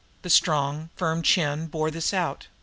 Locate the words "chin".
1.21-1.67